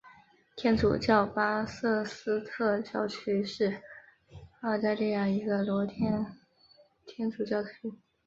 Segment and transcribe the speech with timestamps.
[0.55, 3.83] 天主教巴瑟斯特教区是
[4.61, 5.91] 澳大利亚一个罗马
[7.05, 7.93] 天主教教区。